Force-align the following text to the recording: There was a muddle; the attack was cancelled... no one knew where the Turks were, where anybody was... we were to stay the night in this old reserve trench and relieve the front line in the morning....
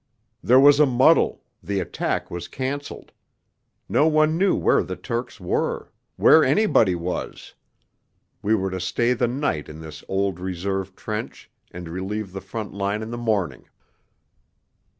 There 0.41 0.59
was 0.59 0.79
a 0.79 0.87
muddle; 0.87 1.43
the 1.61 1.79
attack 1.79 2.31
was 2.31 2.47
cancelled... 2.47 3.11
no 3.87 4.07
one 4.07 4.35
knew 4.35 4.55
where 4.55 4.81
the 4.81 4.95
Turks 4.95 5.39
were, 5.39 5.91
where 6.15 6.43
anybody 6.43 6.95
was... 6.95 7.53
we 8.41 8.55
were 8.55 8.71
to 8.71 8.79
stay 8.79 9.13
the 9.13 9.27
night 9.27 9.69
in 9.69 9.79
this 9.79 10.03
old 10.07 10.39
reserve 10.39 10.95
trench 10.95 11.51
and 11.69 11.87
relieve 11.87 12.31
the 12.33 12.41
front 12.41 12.73
line 12.73 13.03
in 13.03 13.11
the 13.11 13.15
morning.... 13.15 13.69